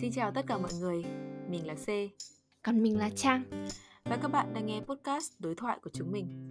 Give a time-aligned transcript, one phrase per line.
[0.00, 1.04] Xin chào tất cả mọi người,
[1.50, 1.88] mình là C.
[2.62, 3.66] Còn mình là Trang.
[4.04, 6.48] Và các bạn đang nghe podcast Đối thoại của chúng mình.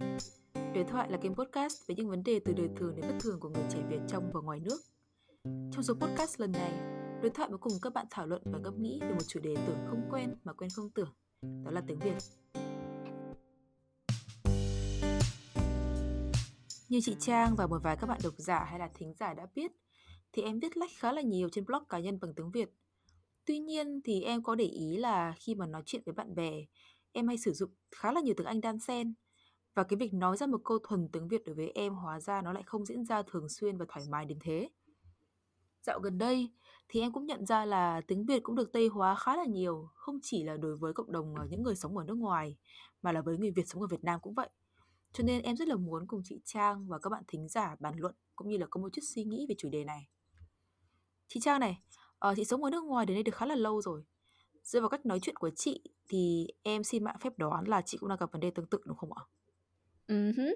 [0.74, 3.40] Đối thoại là kênh podcast về những vấn đề từ đời thường đến bất thường
[3.40, 4.80] của người trẻ Việt trong và ngoài nước.
[5.44, 6.72] Trong số podcast lần này,
[7.22, 9.54] Đối thoại will cùng các bạn thảo luận và ngẫm nghĩ về một chủ đề
[9.66, 11.14] tưởng không quen mà quen không tưởng
[11.64, 12.16] Đó là tiếng Việt.
[16.88, 19.46] Như chị Trang và một vài các bạn độc giả hay là thính giả đã
[19.54, 19.72] biết
[20.32, 22.70] thì em viết lách khá là nhiều trên blog cá nhân bằng tiếng Việt.
[23.48, 26.64] Tuy nhiên thì em có để ý là khi mà nói chuyện với bạn bè,
[27.12, 29.14] em hay sử dụng khá là nhiều tiếng Anh đan xen.
[29.74, 32.42] Và cái việc nói ra một câu thuần tiếng Việt đối với em hóa ra
[32.42, 34.68] nó lại không diễn ra thường xuyên và thoải mái đến thế.
[35.82, 36.50] Dạo gần đây
[36.88, 39.88] thì em cũng nhận ra là tiếng Việt cũng được Tây hóa khá là nhiều,
[39.94, 42.56] không chỉ là đối với cộng đồng ờ, những người sống ở nước ngoài,
[43.02, 44.48] mà là với người Việt sống ở Việt Nam cũng vậy.
[45.12, 47.94] Cho nên em rất là muốn cùng chị Trang và các bạn thính giả bàn
[47.96, 50.08] luận cũng như là có một chút suy nghĩ về chủ đề này.
[51.28, 51.82] Chị Trang này,
[52.18, 54.02] ờ, chị sống ở nước ngoài đến đây được khá là lâu rồi.
[54.62, 57.98] Dựa vào cách nói chuyện của chị thì em xin mạng phép đoán là chị
[57.98, 59.22] cũng đang gặp vấn đề tương tự đúng không ạ?
[60.08, 60.54] Uh-huh.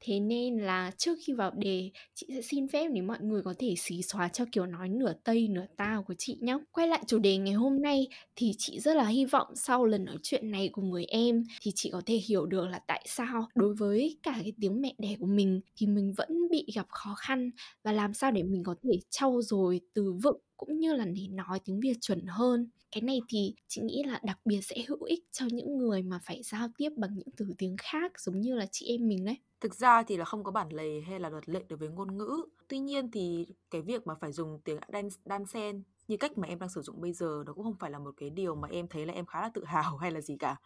[0.00, 3.54] Thế nên là trước khi vào đề, chị sẽ xin phép nếu mọi người có
[3.58, 6.58] thể xí xóa cho kiểu nói nửa Tây nửa Tao của chị nhé.
[6.72, 10.04] Quay lại chủ đề ngày hôm nay thì chị rất là hy vọng sau lần
[10.04, 13.48] nói chuyện này cùng người em thì chị có thể hiểu được là tại sao
[13.54, 17.14] đối với cả cái tiếng mẹ đẻ của mình thì mình vẫn bị gặp khó
[17.14, 17.50] khăn
[17.82, 21.28] và làm sao để mình có thể trau dồi từ vựng cũng như là để
[21.30, 22.70] nói tiếng Việt chuẩn hơn.
[22.92, 26.20] Cái này thì chị nghĩ là đặc biệt sẽ hữu ích cho những người mà
[26.24, 29.36] phải giao tiếp bằng những từ tiếng khác giống như là chị em mình đấy.
[29.60, 32.18] Thực ra thì là không có bản lề hay là luật lệ đối với ngôn
[32.18, 32.44] ngữ.
[32.68, 36.48] Tuy nhiên thì cái việc mà phải dùng tiếng đan, đan sen như cách mà
[36.48, 38.68] em đang sử dụng bây giờ nó cũng không phải là một cái điều mà
[38.68, 40.56] em thấy là em khá là tự hào hay là gì cả.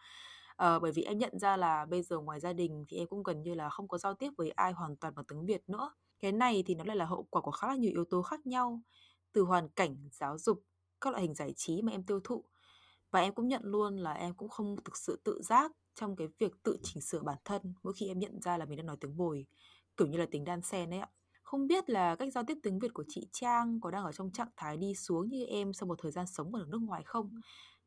[0.55, 3.23] À, bởi vì em nhận ra là bây giờ ngoài gia đình thì em cũng
[3.23, 5.91] gần như là không có giao tiếp với ai hoàn toàn bằng tiếng Việt nữa.
[6.19, 8.45] Cái này thì nó lại là hậu quả của khá là nhiều yếu tố khác
[8.47, 8.81] nhau
[9.33, 10.63] từ hoàn cảnh, giáo dục,
[11.01, 12.43] các loại hình giải trí mà em tiêu thụ.
[13.11, 16.27] Và em cũng nhận luôn là em cũng không thực sự tự giác trong cái
[16.39, 18.97] việc tự chỉnh sửa bản thân mỗi khi em nhận ra là mình đang nói
[19.01, 19.45] tiếng bồi,
[19.97, 21.09] kiểu như là tiếng đan sen ấy ạ.
[21.43, 24.31] Không biết là cách giao tiếp tiếng Việt của chị Trang có đang ở trong
[24.31, 27.31] trạng thái đi xuống như em sau một thời gian sống ở nước ngoài không?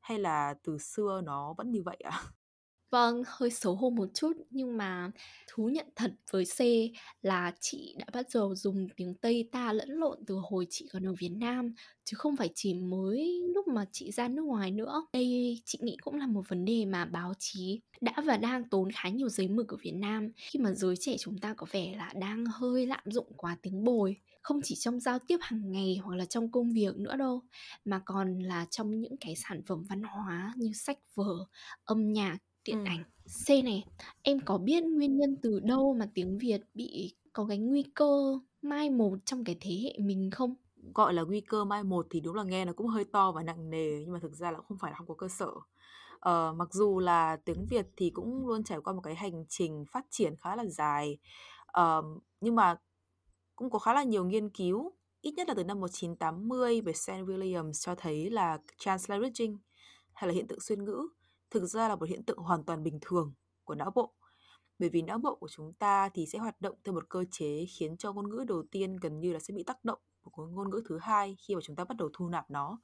[0.00, 2.22] Hay là từ xưa nó vẫn như vậy ạ?
[2.90, 5.10] Vâng, hơi xấu hổ một chút nhưng mà
[5.48, 6.60] thú nhận thật với C
[7.22, 11.06] là chị đã bắt đầu dùng tiếng Tây ta lẫn lộn từ hồi chị còn
[11.06, 15.06] ở Việt Nam chứ không phải chỉ mới lúc mà chị ra nước ngoài nữa.
[15.12, 18.88] Đây chị nghĩ cũng là một vấn đề mà báo chí đã và đang tốn
[18.92, 21.94] khá nhiều giấy mực ở Việt Nam khi mà giới trẻ chúng ta có vẻ
[21.96, 25.96] là đang hơi lạm dụng quá tiếng bồi không chỉ trong giao tiếp hàng ngày
[26.02, 27.42] hoặc là trong công việc nữa đâu
[27.84, 31.46] mà còn là trong những cái sản phẩm văn hóa như sách vở,
[31.84, 33.04] âm nhạc điện ảnh.
[33.46, 33.84] C này,
[34.22, 38.38] em có biết nguyên nhân từ đâu mà tiếng Việt bị có cái nguy cơ
[38.62, 40.54] mai một trong cái thế hệ mình không?
[40.94, 43.42] Gọi là nguy cơ mai một thì đúng là nghe nó cũng hơi to và
[43.42, 45.50] nặng nề nhưng mà thực ra là không phải là không có cơ sở.
[46.20, 49.84] Ờ, mặc dù là tiếng Việt thì cũng luôn trải qua một cái hành trình
[49.92, 51.18] phát triển khá là dài
[51.66, 52.02] ờ,
[52.40, 52.76] nhưng mà
[53.56, 57.26] cũng có khá là nhiều nghiên cứu ít nhất là từ năm 1980 về Sam
[57.26, 59.58] Williams cho thấy là transliteration
[60.12, 61.08] hay là hiện tượng xuyên ngữ
[61.60, 63.34] thực ra là một hiện tượng hoàn toàn bình thường
[63.64, 64.14] của não bộ.
[64.78, 67.64] Bởi vì não bộ của chúng ta thì sẽ hoạt động theo một cơ chế
[67.78, 70.70] khiến cho ngôn ngữ đầu tiên gần như là sẽ bị tác động của ngôn
[70.70, 72.78] ngữ thứ hai khi mà chúng ta bắt đầu thu nạp nó,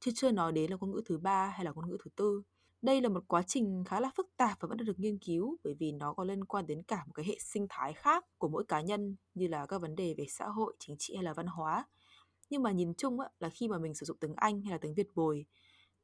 [0.00, 2.42] chứ chưa nói đến là ngôn ngữ thứ ba hay là ngôn ngữ thứ tư.
[2.82, 5.56] Đây là một quá trình khá là phức tạp và vẫn đang được nghiên cứu
[5.64, 8.48] bởi vì nó có liên quan đến cả một cái hệ sinh thái khác của
[8.48, 11.34] mỗi cá nhân như là các vấn đề về xã hội, chính trị hay là
[11.34, 11.86] văn hóa.
[12.50, 14.78] Nhưng mà nhìn chung á, là khi mà mình sử dụng tiếng Anh hay là
[14.78, 15.46] tiếng Việt bồi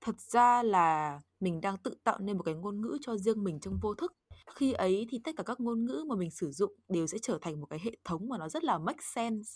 [0.01, 3.61] thật ra là mình đang tự tạo nên một cái ngôn ngữ cho riêng mình
[3.61, 4.17] trong vô thức.
[4.55, 7.39] Khi ấy thì tất cả các ngôn ngữ mà mình sử dụng đều sẽ trở
[7.43, 9.51] thành một cái hệ thống mà nó rất là make sense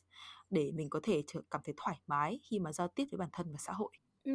[0.51, 3.47] để mình có thể cảm thấy thoải mái khi mà giao tiếp với bản thân
[3.53, 3.93] và xã hội.
[4.25, 4.33] Ừ,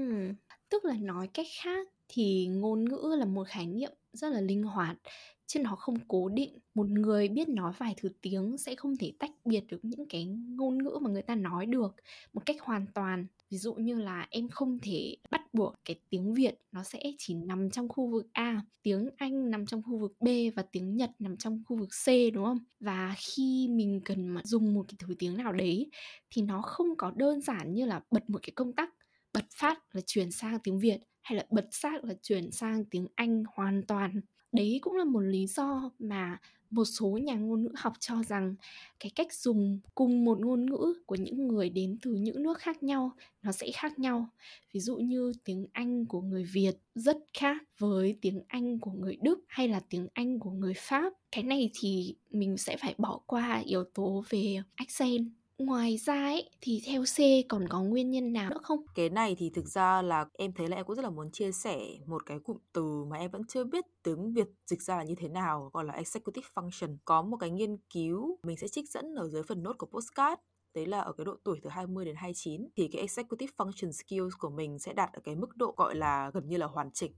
[0.70, 4.64] tức là nói cách khác thì ngôn ngữ là một khái niệm rất là linh
[4.64, 4.98] hoạt
[5.46, 6.60] chứ nó không cố định.
[6.76, 10.26] Một người biết nói vài thứ tiếng sẽ không thể tách biệt được những cái
[10.26, 11.96] ngôn ngữ mà người ta nói được
[12.34, 16.34] một cách hoàn toàn ví dụ như là em không thể bắt buộc cái tiếng
[16.34, 20.14] việt nó sẽ chỉ nằm trong khu vực a, tiếng anh nằm trong khu vực
[20.20, 22.60] b và tiếng nhật nằm trong khu vực c, đúng không?
[22.80, 25.90] Và khi mình cần mà dùng một cái thứ tiếng nào đấy
[26.30, 28.90] thì nó không có đơn giản như là bật một cái công tắc,
[29.34, 33.08] bật phát là chuyển sang tiếng việt, hay là bật xác là chuyển sang tiếng
[33.16, 34.22] anh hoàn toàn
[34.52, 36.40] đấy cũng là một lý do mà
[36.70, 38.56] một số nhà ngôn ngữ học cho rằng
[39.00, 42.84] cái cách dùng cùng một ngôn ngữ của những người đến từ những nước khác
[42.84, 43.12] nhau
[43.42, 44.30] nó sẽ khác nhau.
[44.74, 49.18] Ví dụ như tiếng anh của người việt rất khác với tiếng anh của người
[49.22, 51.14] đức hay là tiếng anh của người pháp.
[51.32, 55.28] Cái này thì mình sẽ phải bỏ qua yếu tố về accent.
[55.58, 57.18] Ngoài ra ấy, thì theo C
[57.50, 58.80] còn có nguyên nhân nào nữa không?
[58.96, 61.52] Cái này thì thực ra là em thấy là em cũng rất là muốn chia
[61.52, 65.04] sẻ một cái cụm từ mà em vẫn chưa biết tiếng Việt dịch ra là
[65.04, 66.98] như thế nào, gọi là executive function.
[67.06, 70.42] Có một cái nghiên cứu mình sẽ trích dẫn ở dưới phần nốt của postcard
[70.74, 74.34] đấy là ở cái độ tuổi từ 20 đến 29 thì cái executive function skills
[74.40, 77.12] của mình sẽ đạt ở cái mức độ gọi là gần như là hoàn chỉnh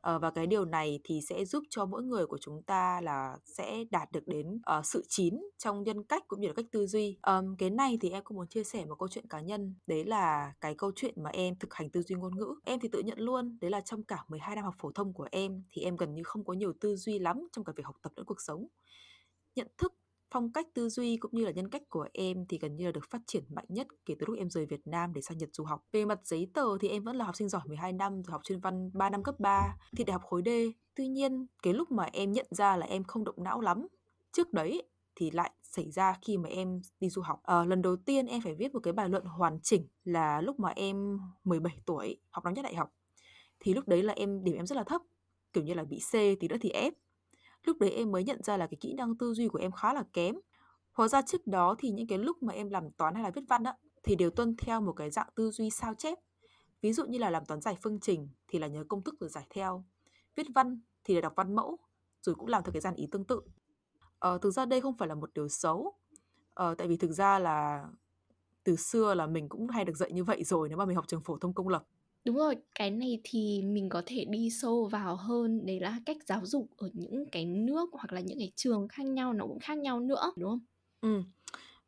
[0.00, 3.36] Ờ, và cái điều này thì sẽ giúp cho mỗi người của chúng ta là
[3.44, 6.86] sẽ đạt được đến uh, sự chín trong nhân cách cũng như là cách tư
[6.86, 7.18] duy.
[7.22, 10.04] Um, cái này thì em cũng muốn chia sẻ một câu chuyện cá nhân, đấy
[10.04, 12.54] là cái câu chuyện mà em thực hành tư duy ngôn ngữ.
[12.64, 15.28] Em thì tự nhận luôn, đấy là trong cả 12 năm học phổ thông của
[15.30, 17.96] em thì em gần như không có nhiều tư duy lắm trong cả việc học
[18.02, 18.66] tập lẫn cuộc sống.
[19.56, 19.94] Nhận thức
[20.30, 22.92] Phong cách tư duy cũng như là nhân cách của em thì gần như là
[22.92, 25.48] được phát triển mạnh nhất kể từ lúc em rời Việt Nam để sang Nhật
[25.52, 25.86] du học.
[25.92, 28.40] Về mặt giấy tờ thì em vẫn là học sinh giỏi 12 năm rồi học
[28.44, 30.48] chuyên văn 3 năm cấp 3 thì đại học khối D.
[30.94, 33.86] Tuy nhiên, cái lúc mà em nhận ra là em không động não lắm,
[34.32, 34.82] trước đấy
[35.14, 37.40] thì lại xảy ra khi mà em đi du học.
[37.42, 40.60] À, lần đầu tiên em phải viết một cái bài luận hoàn chỉnh là lúc
[40.60, 42.94] mà em 17 tuổi, học năm nhất đại học.
[43.60, 45.02] Thì lúc đấy là em điểm em rất là thấp,
[45.52, 46.92] kiểu như là bị C tí nữa thì F
[47.64, 49.92] Lúc đấy em mới nhận ra là cái kỹ năng tư duy của em khá
[49.92, 50.34] là kém.
[50.92, 53.42] Hóa ra trước đó thì những cái lúc mà em làm toán hay là viết
[53.48, 56.18] văn á, thì đều tuân theo một cái dạng tư duy sao chép.
[56.82, 59.30] Ví dụ như là làm toán giải phương trình thì là nhớ công thức rồi
[59.30, 59.84] giải theo.
[60.36, 61.78] Viết văn thì là đọc văn mẫu,
[62.22, 63.40] rồi cũng làm theo cái dàn ý tương tự.
[64.18, 65.94] Ờ, thực ra đây không phải là một điều xấu.
[66.54, 67.88] Ờ, tại vì thực ra là
[68.64, 71.08] từ xưa là mình cũng hay được dạy như vậy rồi nếu mà mình học
[71.08, 71.84] trường phổ thông công lập
[72.28, 76.16] Đúng rồi, cái này thì mình có thể đi sâu vào hơn đấy là cách
[76.26, 79.58] giáo dục ở những cái nước hoặc là những cái trường khác nhau nó cũng
[79.60, 80.60] khác nhau nữa, đúng không?
[81.00, 81.22] Ừ,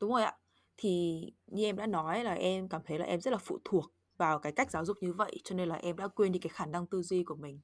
[0.00, 0.38] đúng rồi ạ.
[0.76, 3.92] Thì như em đã nói là em cảm thấy là em rất là phụ thuộc
[4.18, 6.50] vào cái cách giáo dục như vậy cho nên là em đã quên đi cái
[6.54, 7.60] khả năng tư duy của mình.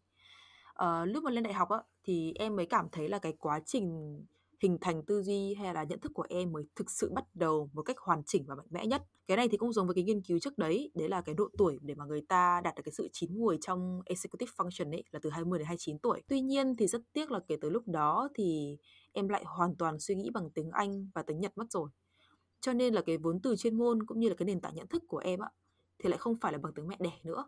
[0.74, 3.60] À, lúc mà lên đại học á thì em mới cảm thấy là cái quá
[3.66, 4.16] trình
[4.62, 7.70] hình thành tư duy hay là nhận thức của em mới thực sự bắt đầu
[7.72, 9.02] một cách hoàn chỉnh và mạnh mẽ nhất.
[9.26, 11.48] Cái này thì cũng giống với cái nghiên cứu trước đấy, đấy là cái độ
[11.58, 15.04] tuổi để mà người ta đạt được cái sự chín mùi trong executive function ấy
[15.10, 16.22] là từ 20 đến 29 tuổi.
[16.28, 18.76] Tuy nhiên thì rất tiếc là kể từ lúc đó thì
[19.12, 21.90] em lại hoàn toàn suy nghĩ bằng tiếng Anh và tiếng Nhật mất rồi.
[22.60, 24.86] Cho nên là cái vốn từ chuyên môn cũng như là cái nền tảng nhận
[24.86, 25.50] thức của em ạ
[25.98, 27.44] thì lại không phải là bằng tiếng mẹ đẻ nữa.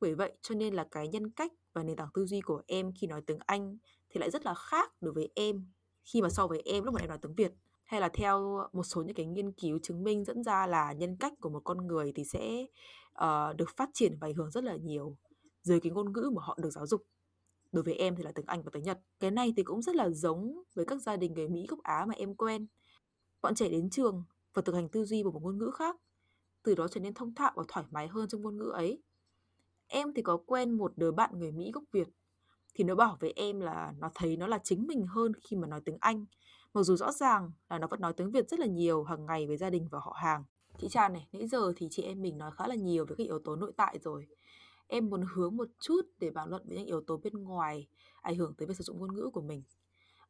[0.00, 2.92] Bởi vậy cho nên là cái nhân cách và nền tảng tư duy của em
[3.00, 3.76] khi nói tiếng Anh
[4.10, 5.66] thì lại rất là khác đối với em
[6.12, 7.52] khi mà so với em lúc mà em nói tiếng Việt
[7.84, 11.16] hay là theo một số những cái nghiên cứu chứng minh dẫn ra là nhân
[11.16, 12.66] cách của một con người thì sẽ
[13.24, 15.16] uh, được phát triển và ảnh hưởng rất là nhiều
[15.62, 17.06] dưới cái ngôn ngữ mà họ được giáo dục.
[17.72, 19.00] Đối với em thì là tiếng Anh và tiếng Nhật.
[19.20, 22.04] Cái này thì cũng rất là giống với các gia đình người Mỹ gốc Á
[22.08, 22.66] mà em quen.
[23.42, 24.24] Bọn trẻ đến trường
[24.54, 25.96] và thực hành tư duy bằng một ngôn ngữ khác
[26.62, 29.02] từ đó trở nên thông thạo và thoải mái hơn trong ngôn ngữ ấy.
[29.86, 32.08] Em thì có quen một đứa bạn người Mỹ gốc Việt
[32.78, 35.66] thì nó bảo với em là nó thấy nó là chính mình hơn khi mà
[35.66, 36.26] nói tiếng Anh.
[36.74, 39.46] Mặc dù rõ ràng là nó vẫn nói tiếng Việt rất là nhiều hàng ngày
[39.46, 40.44] với gia đình và họ hàng.
[40.78, 43.24] Chị Trà này, nãy giờ thì chị em mình nói khá là nhiều về các
[43.24, 44.26] yếu tố nội tại rồi.
[44.86, 47.88] Em muốn hướng một chút để bàn luận về những yếu tố bên ngoài
[48.22, 49.62] ảnh hưởng tới việc sử dụng ngôn ngữ của mình.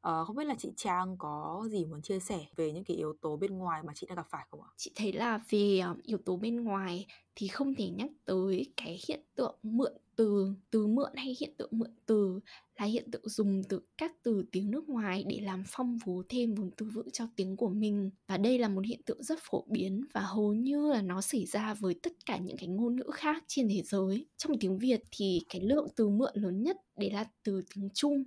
[0.00, 3.12] Ờ, không biết là chị Trang có gì muốn chia sẻ về những cái yếu
[3.20, 4.68] tố bên ngoài mà chị đã gặp phải không ạ?
[4.76, 8.98] Chị thấy là về ờ, yếu tố bên ngoài thì không thể nhắc tới cái
[9.08, 12.40] hiện tượng mượn từ, từ mượn hay hiện tượng mượn từ
[12.78, 16.54] là hiện tượng dùng từ các từ tiếng nước ngoài để làm phong phú thêm
[16.54, 18.10] vốn từ vựng cho tiếng của mình.
[18.28, 21.46] Và đây là một hiện tượng rất phổ biến và hầu như là nó xảy
[21.46, 24.26] ra với tất cả những cái ngôn ngữ khác trên thế giới.
[24.36, 28.24] Trong tiếng Việt thì cái lượng từ mượn lớn nhất để là từ tiếng Trung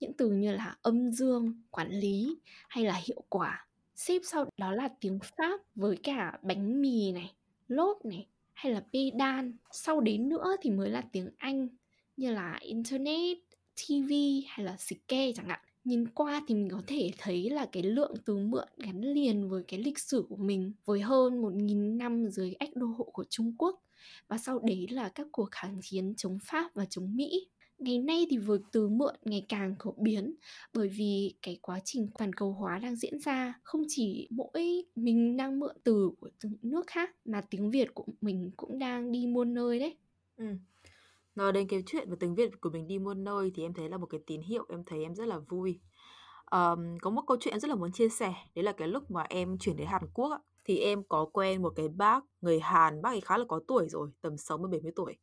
[0.00, 2.36] những từ như là âm dương, quản lý
[2.68, 3.66] hay là hiệu quả.
[3.94, 7.34] Xếp sau đó là tiếng Pháp với cả bánh mì này,
[7.68, 9.56] lốp này hay là pedan.
[9.72, 11.68] Sau đến nữa thì mới là tiếng Anh
[12.16, 13.38] như là internet,
[13.76, 14.12] TV
[14.48, 15.60] hay là xịt ke chẳng hạn.
[15.84, 19.62] Nhìn qua thì mình có thể thấy là cái lượng từ mượn gắn liền với
[19.68, 23.54] cái lịch sử của mình với hơn 1.000 năm dưới ách đô hộ của Trung
[23.58, 23.82] Quốc
[24.28, 27.48] và sau đấy là các cuộc kháng chiến chống Pháp và chống Mỹ
[27.80, 30.34] ngày nay thì việc từ mượn ngày càng phổ biến
[30.74, 35.36] bởi vì cái quá trình toàn cầu hóa đang diễn ra không chỉ mỗi mình
[35.36, 39.26] đang mượn từ của từng nước khác mà tiếng Việt của mình cũng đang đi
[39.26, 39.96] muôn nơi đấy.
[40.36, 40.44] Ừ.
[41.34, 43.88] Nói đến cái chuyện mà tiếng Việt của mình đi muôn nơi thì em thấy
[43.88, 45.80] là một cái tín hiệu em thấy em rất là vui.
[46.50, 49.10] Um, có một câu chuyện em rất là muốn chia sẻ đấy là cái lúc
[49.10, 50.32] mà em chuyển đến Hàn Quốc
[50.64, 53.88] thì em có quen một cái bác người Hàn bác ấy khá là có tuổi
[53.88, 55.16] rồi tầm 60 70 tuổi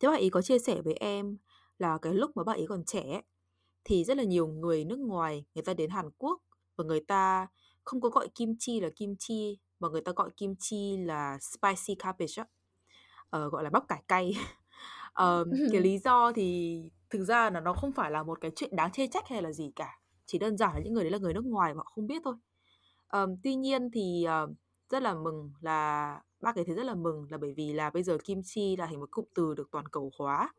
[0.00, 1.36] thế bác ấy có chia sẻ với em
[1.78, 3.20] là cái lúc mà bác ấy còn trẻ
[3.84, 6.40] thì rất là nhiều người nước ngoài người ta đến Hàn Quốc
[6.76, 7.46] và người ta
[7.84, 11.38] không có gọi kim chi là kim chi mà người ta gọi kim chi là
[11.40, 12.44] spicy cabbage á
[13.30, 14.32] ờ, gọi là bắp cải cay
[15.12, 16.80] ờ, cái lý do thì
[17.10, 19.52] thực ra là nó không phải là một cái chuyện đáng chê trách hay là
[19.52, 21.92] gì cả chỉ đơn giản là những người đấy là người nước ngoài mà họ
[21.94, 22.34] không biết thôi
[23.12, 24.50] um, tuy nhiên thì uh,
[24.90, 28.02] rất là mừng là bác ấy thấy rất là mừng là bởi vì là bây
[28.02, 30.52] giờ kim chi là thành một cụm từ được toàn cầu hóa.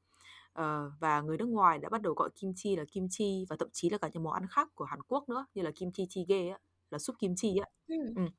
[0.53, 3.55] Ờ, và người nước ngoài đã bắt đầu gọi kim chi là kim chi và
[3.59, 5.91] thậm chí là cả những món ăn khác của Hàn Quốc nữa, như là kim
[5.91, 6.59] chi jjigae á,
[6.91, 7.67] là súp kim chi á.
[7.87, 7.99] Ừm.
[8.15, 8.29] Ừm.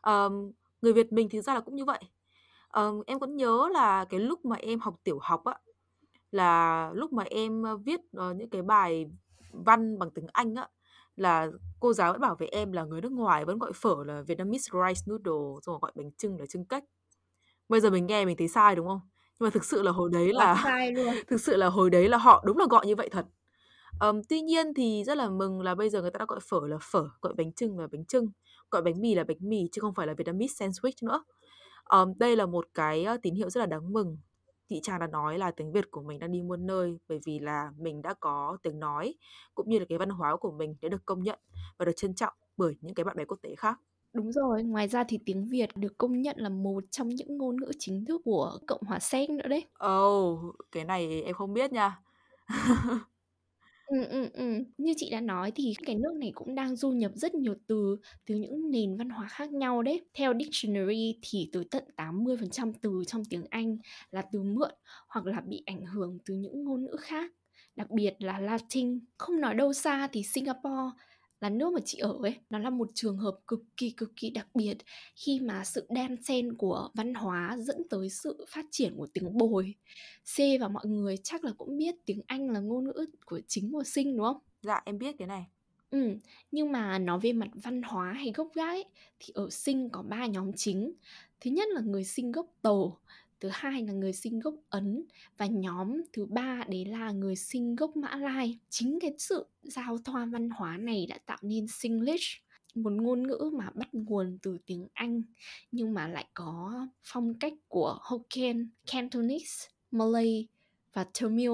[0.00, 0.52] Ờm,
[0.82, 2.00] người Việt mình thì ra là cũng như vậy.
[2.68, 5.54] Ờm, em vẫn nhớ là cái lúc mà em học tiểu học á,
[6.32, 9.06] là lúc mà em, ơ, viết, ờ, những cái bài
[9.52, 10.68] văn bằng tiếng Anh á,
[11.16, 11.48] là
[11.80, 14.70] cô giáo vẫn bảo với em là người nước ngoài vẫn gọi phở là Vietnamese
[14.88, 16.84] rice noodle, xong rồi gọi bánh chưng là chưng cách.
[17.68, 19.00] Bây giờ mình nghe mình thấy sai, đúng không?
[19.40, 21.14] Nhưng mà thực sự là hồi đấy là sai luôn.
[21.28, 23.26] thực sự là hồi đấy là họ đúng là gọi như vậy thật.
[24.00, 26.60] Ờm, tuy nhiên thì rất là mừng là bây giờ người ta đã gọi phở
[26.68, 28.28] là phở, gọi bánh chưng là bánh chưng,
[28.70, 31.24] gọi bánh mì là bánh mì chứ không phải là Vietnamese sandwich nữa.
[31.84, 34.18] Ờm, đây là một cái, tín hiệu rất là đáng mừng.
[34.68, 37.38] Chị Trang đã nói là tiếng Việt của mình đang đi muôn nơi, bởi vì
[37.38, 39.14] là mình đã có tiếng nói,
[39.54, 41.38] cũng như là cái văn hóa của mình đã được công nhận
[41.78, 43.78] và được trân trọng bởi những cái bạn bè quốc tế khác.
[44.12, 47.56] Đúng rồi, ngoài ra thì tiếng Việt được công nhận là một trong những ngôn
[47.60, 49.64] ngữ chính thức của Cộng hòa Séc nữa đấy.
[49.74, 50.38] Ồ,
[50.72, 52.00] cái này em không biết nha.
[53.86, 54.64] Ừm, ừm, ừm.
[54.78, 57.96] Như chị đã nói thì cái nước này cũng đang du nhập rất nhiều từ
[58.26, 60.00] từ những nền văn hóa khác nhau đấy.
[60.14, 63.76] Theo dictionary thì tới tận 80% từ trong tiếng Anh
[64.10, 64.70] là từ mượn
[65.08, 67.32] hoặc là bị ảnh hưởng từ những ngôn ngữ khác,
[67.76, 69.00] đặc biệt là Latin.
[69.18, 70.90] Không nói đâu xa thì Singapore
[71.40, 74.30] là nước mà chị ở ấy, nó là một trường hợp cực kỳ, cực kỳ
[74.30, 74.76] đặc biệt
[75.16, 79.38] khi mà sự đan xen của văn hóa dẫn tới sự phát triển của tiếng
[79.38, 79.74] bồi.
[80.36, 83.72] C và mọi người chắc là cũng biết tiếng Anh là ngôn ngữ của chính
[83.72, 84.38] của Sinh, đúng không?
[84.62, 85.44] Dạ, em biết cái này.
[85.90, 86.18] Ừm,
[86.50, 88.84] nhưng mà nói về mặt văn hóa hay gốc gác ấy,
[89.18, 90.92] thì ở Sinh có 3 nhóm chính.
[91.40, 92.98] Thứ nhất là người Sinh gốc Tàu,
[93.40, 95.04] thứ hai là người Sinh gốc Ấn
[95.36, 98.58] và nhóm thứ ba đấy là người Sinh gốc Mã Lai.
[98.68, 102.42] Chính cái sự giao thoa văn hóa này đã tạo nên Singlish,
[102.74, 105.22] một ngôn ngữ mà bắt nguồn từ tiếng Anh
[105.72, 110.48] nhưng mà lại có phong cách của Hokkien, Cantonese, Malay
[110.92, 111.50] và Tamil.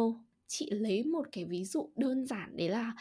[0.47, 2.93] Chị lấy một cái ví dụ đơn giản đấy là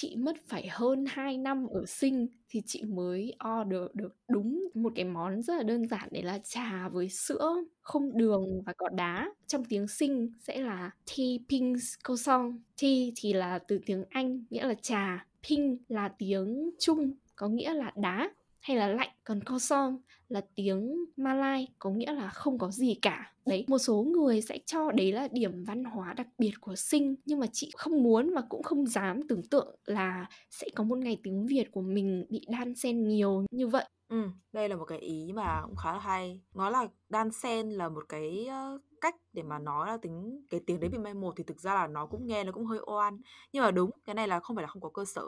[0.00, 4.92] chị mất phải hơn 2 năm ở Sinh thì chị mới order được đúng một
[4.94, 8.88] cái món rất là đơn giản đấy là trà với sữa, không đường và có
[8.88, 9.30] đá.
[9.46, 12.52] Trong tiếng Sinh sẽ là tea pings croissant.
[12.82, 17.74] Tea thì là từ tiếng Anh nghĩa là trà, ping là tiếng Trung có nghĩa
[17.74, 19.98] là đá hay là lạnh, còn croissant
[20.28, 23.32] là tiếng Malay có nghĩa là không có gì cả.
[23.46, 27.14] Đấy, một số người sẽ cho đấy là điểm văn hóa đặc biệt của Sinh
[27.24, 30.98] nhưng mà chị không muốn và cũng không dám tưởng tượng là sẽ có một
[30.98, 33.84] ngày tiếng Việt của mình bị đan xen nhiều như vậy.
[34.08, 34.22] Ừ,
[34.52, 36.40] đây là một cái ý mà cũng khá là hay.
[36.54, 40.60] Nó là đan sen là một cái, ờ, cách để mà nói là tính cái
[40.66, 42.78] tiếng đấy bị mai một thì thực ra là nó cũng nghe nó cũng hơi
[42.86, 43.20] oan.
[43.52, 45.22] Nhưng mà đúng, cái này là không phải là không có cơ sở.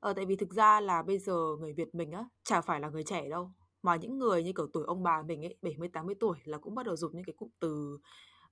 [0.00, 2.88] Ờ, tại vì thực ra là bây giờ người Việt mình á, chả phải là
[2.88, 3.50] người trẻ đâu,
[3.82, 6.74] mà những người như, kiểu, tuổi ông bà mình ấy, 70, 80 tuổi là cũng
[6.74, 7.98] bắt đầu dùng những cái cụm từ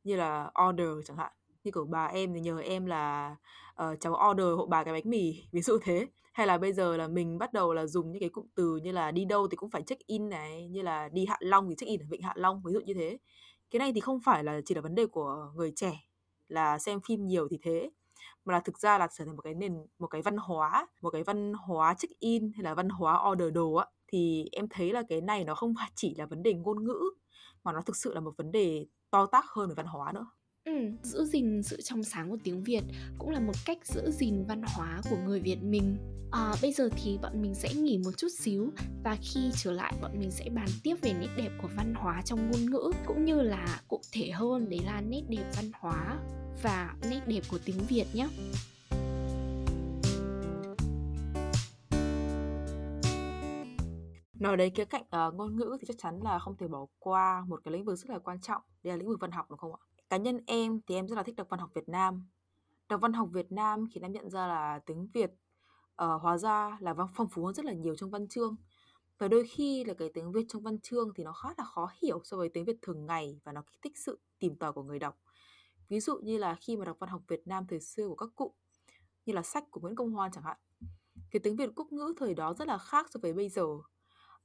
[0.04, 1.32] như là order chẳng hạn.
[1.64, 3.36] Như, kiểu, bà em thì nhờ em là,
[3.74, 6.06] ờ, cháu order hộ bà cái bánh mì, ví dụ thế.
[6.34, 8.92] Hay là bây giờ là mình bắt đầu là dùng những cái cụm từ như
[8.92, 11.74] là đi đâu thì cũng phải check in này, như là đi Hạ Long thì
[11.78, 13.18] check in ở Vịnh Hạ Long, ví dụ như thế.
[13.70, 15.92] Cái này thì không phải là chỉ là vấn đề của người trẻ
[16.48, 17.90] là xem phim nhiều thì thế,
[18.44, 21.10] mà là thực ra là trở thành một cái nền một cái văn hóa, một
[21.10, 23.86] cái văn hóa check in hay là văn hóa order đồ á.
[24.06, 27.00] Thì em thấy là cái này nó không chỉ là vấn đề ngôn ngữ,
[27.64, 30.26] mà nó thực sự là một vấn đề to tác hơn về văn hóa nữa.
[31.02, 32.82] Giữ gìn sự trong sáng của tiếng Việt
[33.18, 35.96] cũng là một cách giữ gìn văn hóa của người Việt mình.
[36.30, 38.70] À, bây giờ thì bọn mình sẽ nghỉ một chút xíu
[39.04, 42.22] và khi trở lại bọn mình sẽ bàn tiếp về nét đẹp của văn hóa
[42.24, 46.18] trong ngôn ngữ cũng như là cụ thể hơn đấy là nét đẹp văn hóa
[46.62, 48.28] và nét đẹp của tiếng Việt nhé.
[54.40, 57.44] Nói đến khía cạnh, uh, ngôn ngữ thì chắc chắn là không thể bỏ qua
[57.48, 59.58] một cái lĩnh vực rất là quan trọng, Đây là lĩnh vực văn học, đúng
[59.58, 59.87] không ạ?
[60.10, 62.26] Cá nhân em thì em rất là thích đọc văn học Việt Nam.
[62.88, 65.30] Đọc văn học Việt Nam khiến em nhận ra là tiếng Việt,
[66.04, 68.56] uh, hóa ra là văn phong phú hơn rất là nhiều trong văn chương.
[69.18, 71.90] Và đôi khi là cái tiếng Việt trong văn chương thì nó khá là khó
[72.02, 74.82] hiểu so với tiếng Việt thường ngày và nó kích thích sự tìm tòi của
[74.82, 75.18] người đọc.
[75.88, 78.28] Ví dụ như là khi mà đọc văn học Việt Nam thời xưa của các
[78.34, 78.54] cụ,
[79.26, 80.56] như là sách của Nguyễn Công Hoan chẳng hạn.
[81.30, 83.66] Cái tiếng Việt quốc ngữ thời đó rất là khác so với bây giờ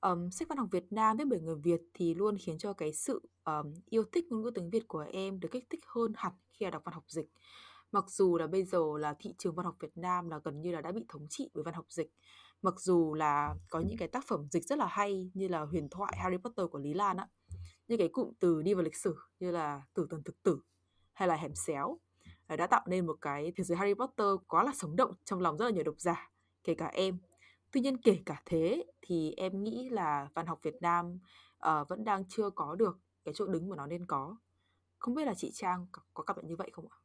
[0.03, 2.93] um, sách văn học Việt Nam viết bởi người Việt thì luôn khiến cho cái
[2.93, 6.33] sự, um, yêu thích ngôn ngữ tiếng Việt của em được kích thích hơn hẳn
[6.53, 7.29] khi là đọc văn học dịch.
[7.91, 10.72] Mặc dù là bây giờ là thị trường văn học Việt Nam là gần như
[10.72, 12.12] là đã bị thống trị bởi văn học dịch.
[12.62, 15.89] Mặc dù là có những cái tác phẩm dịch rất là hay như là huyền
[15.89, 17.27] thoại Harry Potter của Lý Lan á.
[17.88, 20.60] Những cái cụm từ đi vào lịch sử như là tử thần thực tử
[21.13, 22.00] hay là hẻm xéo
[22.48, 25.41] ờ, đã tạo nên một cái thế giới Harry Potter quá là sống động trong
[25.41, 26.31] lòng rất là nhiều độc giả,
[26.63, 27.17] kể cả em.
[27.74, 31.20] Tuy nhiên kể cả thế thì em nghĩ là văn học Việt Nam,
[31.68, 34.36] uh, vẫn đang chưa có được cái chỗ đứng mà nó nên có.
[35.00, 36.98] Không biết là chị Trang có cảm nhận như vậy không ạ?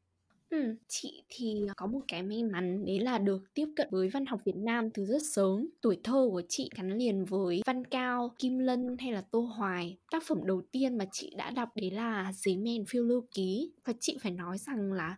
[0.51, 4.27] Ừ, chị thì có một cái may mắn đấy là được tiếp cận với văn
[4.27, 5.69] học Việt Nam từ rất sớm.
[5.81, 9.99] Tuổi thơ của chị gắn liền với Văn Cao, Kim Lân hay là Tô Hoài.
[10.11, 13.73] Tác phẩm đầu tiên mà chị đã đọc đấy là Giấy Men phiêu lưu ký.
[13.85, 15.17] Và chị phải nói rằng là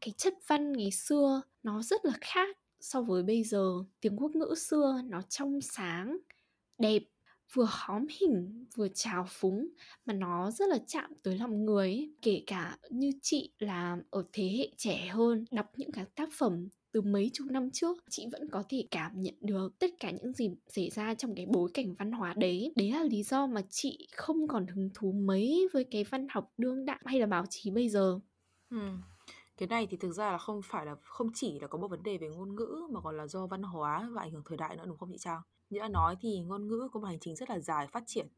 [0.00, 3.84] cái chất văn ngày xưa nó rất là khác so với bây giờ.
[4.02, 6.18] Tiếng quốc ngữ xưa nó trong sáng,
[6.78, 7.02] đẹp
[7.54, 9.68] vừa hóm hỉnh vừa trào phúng
[10.06, 12.14] mà nó rất là chạm tới lòng người ấy.
[12.22, 16.68] kể cả như chị là ở thế hệ trẻ hơn đọc những cái tác phẩm
[16.92, 20.32] từ mấy chục năm trước chị vẫn có thể cảm nhận được tất cả những
[20.32, 23.62] gì xảy ra trong cái bối cảnh văn hóa đấy đấy là lý do mà
[23.70, 27.44] chị không còn hứng thú mấy với cái văn học đương đại hay là báo
[27.50, 28.20] chí bây giờ
[28.70, 29.02] Ừm.
[29.56, 32.02] Cái này thì thực ra là không phải là không chỉ là có một vấn
[32.02, 34.76] đề về ngôn ngữ mà còn là do văn hóa và ảnh hưởng thời đại
[34.76, 35.40] nữa đúng không chị Trang?
[35.70, 38.28] Như đã nói thì ngôn ngữ có một hành trình rất là dài phát triển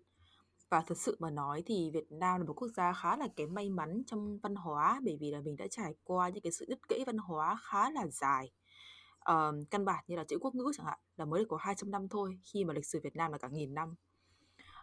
[0.70, 3.54] và thật sự mà nói thì Việt Nam là một quốc gia khá là kém
[3.54, 6.66] may mắn trong văn hóa bởi vì là mình đã trải qua những cái sự
[6.68, 8.50] đứt gãy văn hóa khá là dài.
[9.30, 11.90] uh, căn bản như là chữ quốc ngữ chẳng hạn là mới được có 200
[11.90, 13.94] năm thôi khi mà lịch sử Việt Nam là cả nghìn năm.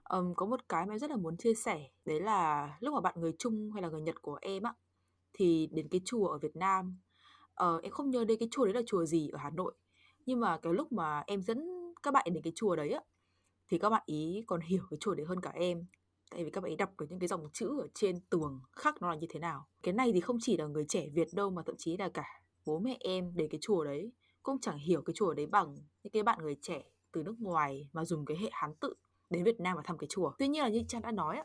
[0.10, 3.02] um, có một cái mà em rất là muốn chia sẻ đấy là lúc mà
[3.02, 4.74] bạn người Trung hay là người Nhật của em á
[5.34, 7.00] thì đến cái chùa ở Việt Nam.
[7.54, 9.74] Ờ, em không nhớ đến cái chùa đấy là chùa gì ở Hà Nội
[10.26, 11.60] nhưng mà cái lúc mà em dẫn
[12.04, 13.02] các bạn đến cái chùa đấy á
[13.70, 15.86] thì các bạn ý còn hiểu cái chùa đấy hơn cả em.
[16.32, 19.02] Tại vì các bạn ấy đọc được những cái dòng chữ ở trên tường khắc
[19.02, 19.68] nó là như thế nào.
[19.84, 22.24] Cái này thì không chỉ là người trẻ Việt đâu mà thậm chí là cả
[22.66, 24.12] bố mẹ em đến cái chùa đấy
[24.44, 27.90] cũng chẳng hiểu cái chùa đấy bằng những cái bạn người trẻ từ nước ngoài
[27.94, 28.94] mà dùng cái hệ Hán tự
[29.30, 30.32] đến Việt Nam và thăm cái chùa.
[30.40, 31.44] Tuy nhiên là như Trang đã nói á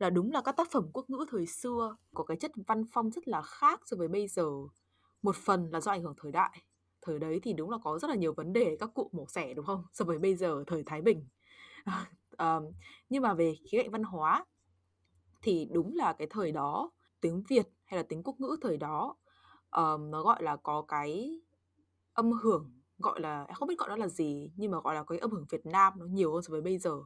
[0.00, 3.10] là đúng là các tác phẩm quốc ngữ thời xưa có cái chất văn phong
[3.10, 4.50] rất là khác so với bây giờ.
[5.22, 6.62] Một phần là do ảnh hưởng thời đại.
[7.02, 9.54] Thời đấy thì đúng là có rất là nhiều vấn đề các cụ mổ xẻ
[9.54, 9.84] đúng không?
[9.92, 11.28] So với bây giờ thời Thái Bình.
[12.36, 12.60] À,
[13.08, 14.44] nhưng mà về khía cạnh văn hóa
[15.42, 16.90] thì đúng là cái thời đó
[17.20, 19.16] tiếng Việt hay là tiếng quốc ngữ thời đó
[19.70, 21.40] um, nó gọi là có cái
[22.12, 25.18] âm hưởng gọi là không biết gọi nó là gì nhưng mà gọi là cái
[25.18, 27.00] âm hưởng Việt Nam nó nhiều hơn so với bây giờ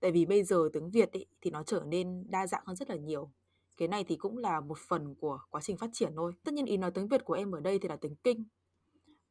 [0.00, 2.90] tại vì bây giờ tiếng Việt ý, thì nó trở nên đa dạng hơn rất
[2.90, 3.30] là nhiều.
[3.76, 6.32] Cái này thì cũng là một phần của quá trình phát triển thôi.
[6.44, 8.44] Tất nhiên ý nói tiếng Việt của em ở đây thì là tiếng Kinh.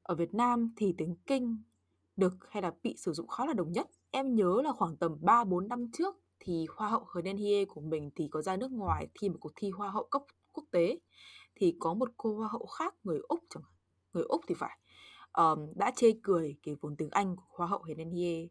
[0.04, 1.63] Ở Việt Nam thì tiếng Kinh
[2.17, 3.88] được hay là bị sử dụng khá là đồng nhất.
[4.12, 7.65] Em nhớ là khoảng tầm 3 4 năm trước thì hoa hậu Hờ Đen Hie
[7.65, 10.63] của mình thì có ra nước ngoài thi một cuộc thi hoa hậu cấp quốc
[10.71, 10.99] tế.
[11.56, 13.63] Thì có một cô hoa hậu khác người Úc chẳng
[14.13, 14.80] người Úc thì phải.
[15.34, 18.47] Um, đã chê cười cái vốn tiếng Anh của hoa hậu Hờ Đen Hie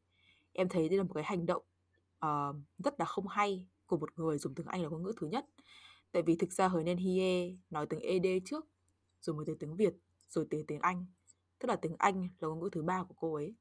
[0.55, 1.63] em thấy đây là một cái hành động
[2.25, 5.27] uh, rất là không hay của một người dùng tiếng Anh là ngôn ngữ thứ
[5.27, 5.47] nhất.
[6.13, 8.67] Tại vì thực ra Hờ nên Hie nói tiếng ED trước
[9.21, 9.95] rồi mới tới tiếng Việt
[10.29, 11.07] rồi tới tiếng Anh.
[11.59, 13.55] Tức là tiếng Anh là ngôn ngữ thứ ba của cô ấy.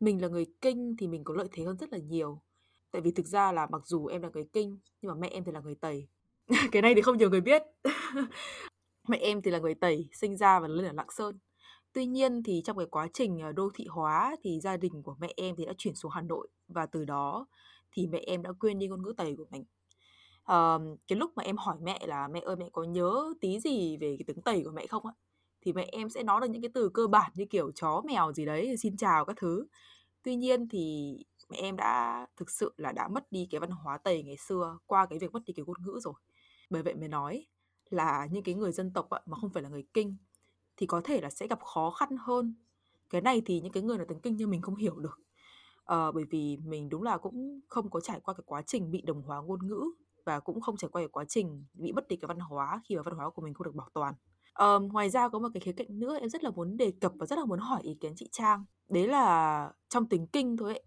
[0.00, 2.42] Mình là người kinh thì mình có lợi thế hơn rất là nhiều.
[2.90, 5.44] Tại vì thực ra là mặc dù em là người kinh nhưng mà mẹ em
[5.44, 6.08] thì là người tây
[6.72, 7.62] cái này thì không nhiều người biết.
[9.08, 11.38] Mẹ em thì là người tây sinh ra và lớn ở lạng sơn
[11.92, 15.16] tuy nhiên thì trong cái quá trình ờ, đô thị hóa thì gia đình của
[15.20, 17.46] mẹ em thì đã chuyển xuống hà nội và từ đó
[17.92, 19.64] thì mẹ em đã quên đi ngôn ngữ tây của mình.
[20.42, 23.96] Uh, cái lúc mà em hỏi mẹ là mẹ ơi mẹ có nhớ tí gì
[23.96, 25.12] về cái tiếng tây của mẹ không ạ?
[25.60, 28.32] Thì mẹ em sẽ nói được những cái từ cơ bản như kiểu chó mèo
[28.32, 29.66] gì đấy xin chào các thứ.
[30.22, 31.16] Tuy nhiên thì
[31.50, 34.78] mẹ em đã thực sự là đã mất đi cái văn hóa tây ngày xưa
[34.86, 36.14] qua cái việc mất đi cái ngôn ngữ rồi.
[36.70, 37.46] Bởi vậy mới nói
[37.90, 40.16] là những cái người dân tộc mà không phải là người kinh
[40.76, 42.54] thì có thể là sẽ gặp khó khăn hơn
[43.10, 45.18] cái này thì những cái người nói tiếng kinh như mình không hiểu được
[45.84, 49.02] à, bởi vì mình đúng là cũng không có trải qua cái quá trình bị
[49.02, 49.84] đồng hóa ngôn ngữ
[50.24, 52.96] và cũng không trải qua cái quá trình bị mất đi cái văn hóa khi
[52.96, 54.14] mà văn hóa của mình không được bảo toàn
[54.54, 57.12] à, ngoài ra có một cái khía cạnh nữa em rất là muốn đề cập
[57.14, 58.64] và rất là muốn hỏi ý kiến chị Trang.
[58.88, 60.82] Đấy là trong tiếng Kinh thôi ấy,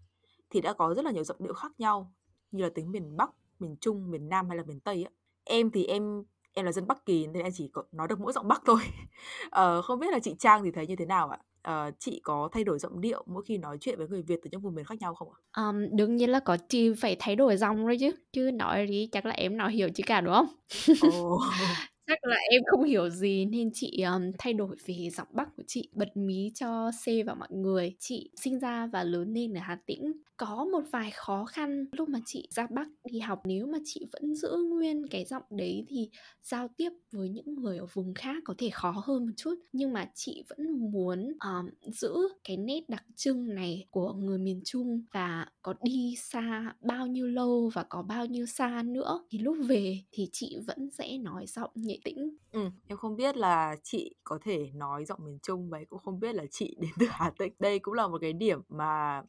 [0.50, 2.12] thì đã có rất là nhiều giọng điệu khác nhau,
[2.50, 5.10] như là tiếng miền Bắc, miền Trung, miền Nam hay là miền Tây á.
[5.44, 6.22] Em thì em
[6.56, 8.80] em là dân Bắc Kỳ nên em chỉ có nói được mỗi giọng Bắc thôi.
[9.50, 11.38] Ờ, không biết là chị Trang thì thấy như thế nào ạ?
[11.62, 14.48] Ờ, chị có thay đổi giọng điệu mỗi khi nói chuyện với người Việt từ
[14.52, 15.38] những vùng miền khác nhau không ạ?
[15.56, 19.08] Um, đương nhiên là có chị phải thay đổi dòng rồi chứ chứ nói thì
[19.12, 20.46] chắc là em nói hiểu chứ cả đúng không?
[20.98, 21.38] Ồ.
[22.06, 25.62] Chắc là em không hiểu gì nên chị, ờm, thay đổi về giọng Bắc của
[25.66, 27.96] chị, bật mí cho C và mọi người.
[27.98, 30.12] Chị sinh ra và lớn lên ở Hà Tĩnh.
[30.38, 34.06] Có một vài khó khăn lúc mà chị ra Bắc đi học, nếu mà chị
[34.12, 36.10] vẫn giữ nguyên cái giọng đấy thì
[36.42, 39.54] giao tiếp với những người ở vùng khác có thể khó hơn một chút.
[39.72, 44.60] Nhưng mà chị vẫn muốn, um, giữ cái nét đặc trưng này của người miền
[44.64, 49.38] Trung và có đi xa bao nhiêu lâu và có bao nhiêu xa nữa thì
[49.38, 52.36] lúc về thì chị vẫn sẽ nói giọng nhẹ tĩnh.
[52.52, 55.98] Ừ, em không biết là chị có thể nói giọng miền Trung vậy và cũng
[55.98, 57.52] không biết là chị đến từ Hà Tĩnh.
[57.58, 59.22] Đây cũng là một cái điểm mà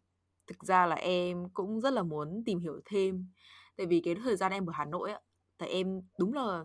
[0.47, 3.27] thực ra là em cũng rất là muốn tìm hiểu thêm.
[3.77, 5.19] Tại vì cái thời gian em ở Hà Nội á,
[5.57, 6.63] tại em đúng là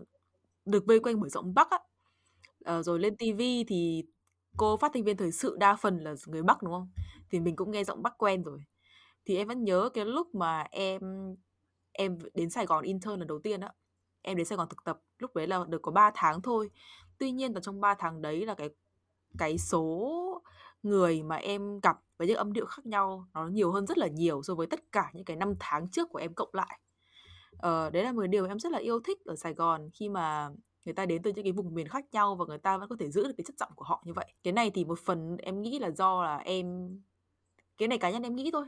[0.65, 1.79] được vây quanh bởi giọng Bắc á.
[2.65, 4.03] Ờ, rồi lên TV thì
[4.57, 6.89] cô phát thanh viên thời sự đa phần là người Bắc đúng không?
[7.31, 8.59] Thì mình cũng nghe giọng Bắc quen rồi.
[9.25, 11.01] Thì em vẫn nhớ cái lúc mà em
[11.91, 13.71] em đến Sài Gòn intern lần đầu tiên á.
[14.21, 16.69] Em đến Sài Gòn thực tập, lúc đấy là được có 3 tháng thôi.
[17.19, 18.69] Tuy nhiên là trong 3 tháng đấy là cái
[19.37, 20.41] cái số
[20.83, 24.07] người mà em gặp với những âm điệu khác nhau nó nhiều hơn rất là
[24.07, 26.79] nhiều so với tất cả những cái năm tháng trước của em cộng lại.
[27.57, 30.49] Ờ, đấy là một điều em rất là yêu thích ở Sài Gòn khi mà
[30.85, 32.95] người ta đến từ những cái vùng miền khác nhau và người ta vẫn có
[32.99, 34.33] thể giữ được cái chất giọng của họ như vậy.
[34.43, 36.97] Cái này thì một phần em nghĩ là do là em
[37.77, 38.65] cái này cá nhân em nghĩ thôi.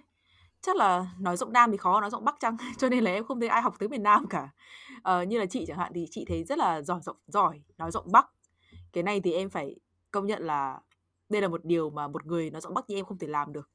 [0.62, 2.58] Chắc là nói giọng Nam thì khó nói giọng Bắc chăng?
[2.78, 4.50] Cho nên là em không thấy ai học tiếng miền Nam cả.
[5.04, 7.92] Ờ, như là chị chẳng hạn thì chị thấy rất là giỏi giọng giỏi nói
[7.92, 8.30] giọng Bắc.
[8.94, 9.76] Cái này thì em phải
[10.12, 10.80] công nhận là
[11.30, 13.54] đây là một điều mà một người nói giọng Bắc như em không thể làm
[13.54, 13.70] được.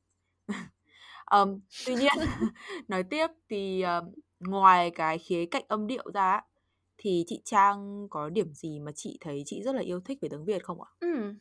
[1.32, 2.12] um, tuy nhiên
[2.88, 4.04] nói tiếp thì, ờ,
[4.40, 6.40] ngoài cái khía cạnh âm điệu ra
[7.02, 10.28] thì chị Trang có điểm gì mà chị thấy chị rất là yêu thích về
[10.28, 10.90] tiếng Việt không ạ?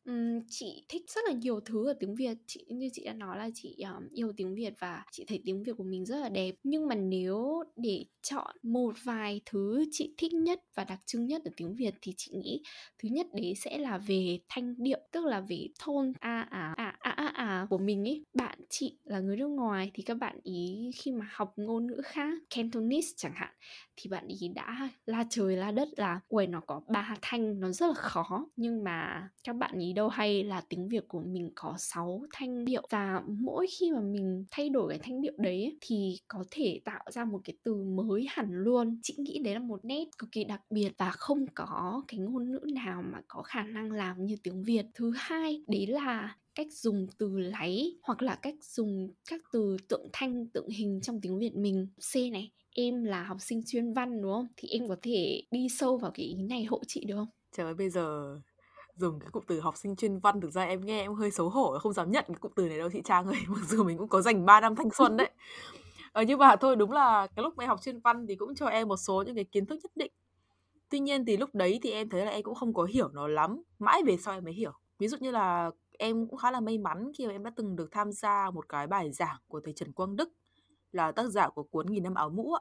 [0.04, 0.10] Ừ,
[0.50, 2.38] chị thích rất là nhiều thứ ở tiếng Việt.
[2.48, 5.64] Chị như chị đã nói là chị, um, yêu tiếng Việt và chị thấy tiếng
[5.64, 6.56] Việt của mình rất là đẹp.
[6.64, 11.42] Nhưng mà nếu để chọn một vài thứ chị thích nhất và đặc trưng nhất
[11.46, 12.62] ở tiếng Việt thì chị nghĩ
[13.04, 16.98] thứ nhất đấy sẽ là về thanh điệu, tức là về tone a à, à,
[17.00, 18.24] à, à, à của mình ấy.
[18.34, 22.02] Bạn chị là người nước ngoài thì các bạn ý khi mà học ngôn ngữ
[22.06, 23.54] khác, Cantonese chẳng hạn,
[23.96, 27.72] thì bạn ý đã la trời la đất là quầy nó có ba thanh, nó
[27.72, 31.52] rất là khó." Nhưng mà các bạn ý đâu hay là tiếng Việt của mình
[31.56, 35.64] có 6 thanh điệu và mỗi khi mà mình thay đổi cái thanh điệu đấy
[35.64, 39.00] ấy, thì có thể tạo ra một cái từ mới hẳn luôn.
[39.04, 42.52] Chị nghĩ đấy là một nét cực kỳ đặc biệt và không có cái ngôn
[42.52, 44.86] ngữ nào mà có khả năng làm như tiếng Việt.
[44.94, 50.10] Thứ hai, đấy là cách dùng từ láy hoặc là cách dùng các từ tượng
[50.14, 51.88] thanh, tượng hình trong tiếng Việt mình.
[52.14, 54.48] C này, em là học sinh chuyên văn đúng không?
[54.58, 57.28] Thì em có thể đi sâu vào cái ý này hộ chị được không?
[57.52, 58.36] Trời ơi, bây giờ
[58.96, 61.50] dùng cái cụm từ học sinh chuyên văn thực ra em nghe em hơi xấu
[61.50, 63.98] hổ không dám nhận cái cụm từ này đâu chị Trang ơi mặc dù mình
[63.98, 65.30] cũng có dành 3 năm thanh xuân đấy
[66.12, 68.66] ờ, nhưng mà thôi đúng là cái lúc em học chuyên văn thì cũng cho
[68.66, 70.12] em một số những cái kiến thức nhất định
[70.90, 73.28] tuy nhiên thì lúc đấy thì em thấy là em cũng không có hiểu nó
[73.28, 76.60] lắm mãi về sau em mới hiểu ví dụ như là em cũng khá là
[76.60, 79.62] may mắn khi mà em đã từng được tham gia một cái bài giảng của
[79.64, 80.30] thầy Trần Quang Đức,
[80.92, 82.56] là tác giả của cuốn nghìn năm áo mũ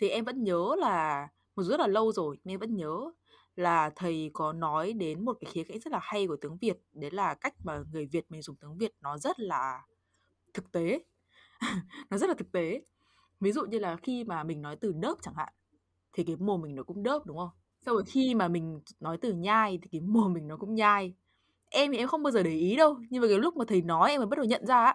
[0.00, 3.12] thì em vẫn nhớ là một rất là lâu rồi, nhưng em vẫn nhớ
[3.56, 6.78] là thầy có nói đến một cái khía cạnh rất là hay của tiếng Việt,
[6.92, 9.82] đấy là cách mà người Việt mình dùng tiếng Việt nó rất là
[10.54, 11.04] thực tế.
[12.10, 12.82] Nó rất là thực tế.
[13.40, 15.52] Ví dụ như là khi mà mình nói từ đớp chẳng hạn,
[16.12, 17.50] thì cái mồm mình nó cũng đớp đúng không?
[17.80, 21.14] Sau rồi khi mà mình nói từ nhai thì cái mồm mình nó cũng nhai
[21.76, 23.82] em thì em không bao giờ để ý đâu nhưng mà cái lúc mà thầy
[23.82, 24.94] nói em mới bắt đầu nhận ra á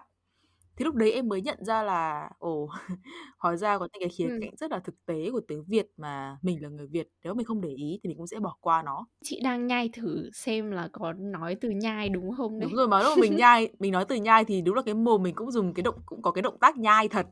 [0.76, 2.68] thì lúc đấy em mới nhận ra là ồ
[3.38, 4.40] hóa ra có những cái khía Ừm.
[4.40, 7.46] cạnh rất là thực tế của tiếng Việt mà mình là người Việt nếu mình
[7.46, 10.70] không để ý thì mình cũng sẽ bỏ qua nó Chị đang nhai thử xem
[10.70, 12.70] là có nói từ nhai đúng không đấy.
[12.70, 15.22] đúng rồi mà lúc mình nhai mình nói từ nhai thì đúng là cái mồm
[15.22, 17.26] mình cũng dùng cái động cũng có cái động tác nhai thật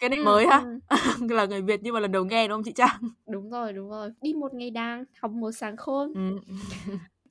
[0.00, 0.80] cái này Ừm, mới ha ừm.
[1.30, 3.88] là người Việt nhưng mà lần đầu nghe đúng không chị Trang Đúng rồi, đúng
[3.90, 4.10] rồi.
[4.20, 6.14] Đi một ngày đàng, học một sáng khôn.
[6.14, 6.40] ừ.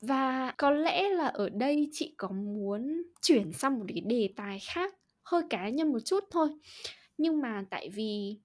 [0.08, 4.60] Và có lẽ là ở đây chị có muốn chuyển sang một cái đề tài
[4.60, 6.50] khác, hơi cá nhân một chút thôi.
[7.18, 8.40] Nhưng mà tại vì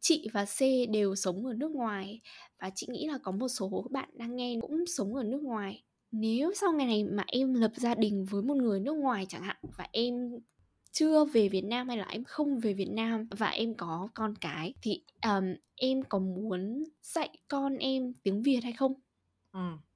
[0.00, 2.20] chị và C đều sống ở nước ngoài
[2.60, 5.84] và chị nghĩ là có một số bạn đang nghe cũng sống ở nước ngoài.
[6.12, 9.42] Nếu sau ngày này mà em lập gia đình với một người nước ngoài chẳng
[9.42, 10.38] hạn và em
[10.92, 14.34] chưa về Việt Nam hay là em không về Việt Nam và em có con
[14.40, 15.44] cái thì um,
[15.76, 18.94] em có muốn dạy con em tiếng Việt hay không?
[19.52, 19.89] ừ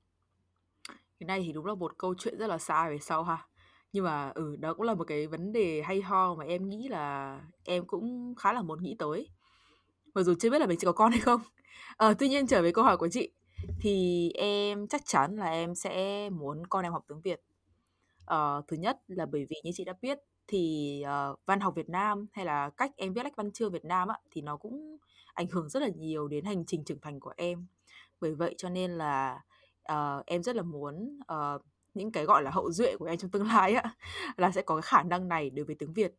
[1.26, 3.46] cái này thì đúng là một câu chuyện rất là xa về sau ha.
[3.92, 6.88] Nhưng mà ừ đó cũng là một cái vấn đề hay ho mà em nghĩ
[6.88, 9.28] là em cũng khá là muốn nghĩ tới.
[10.14, 11.40] Mặc dù chưa biết là mình sẽ có con hay không.
[11.96, 13.30] Ờ, tuy nhiên trở về câu hỏi của chị
[13.80, 17.40] thì em chắc chắn là em sẽ muốn con em học tiếng Việt.
[18.24, 21.88] Ờ, thứ nhất là bởi vì như chị đã biết thì uh, văn học Việt
[21.88, 24.96] Nam hay là cách em viết lách văn chương Việt Nam á, thì nó cũng
[25.34, 27.66] ảnh hưởng rất là nhiều đến hành trình trưởng thành của em.
[28.20, 29.40] Bởi vậy cho nên là
[29.92, 31.62] uh, em rất là muốn uh,
[31.94, 33.94] những cái gọi là hậu duệ của em trong tương lai á
[34.36, 36.14] là sẽ có cái khả năng này đối với tiếng Việt.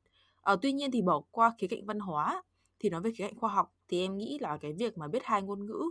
[0.51, 2.43] Uh, tuy nhiên thì bỏ qua khía cạnh văn hóa
[2.80, 5.23] thì nói về khía cạnh khoa học thì em nghĩ là cái việc mà biết
[5.23, 5.82] hai ngôn ngữ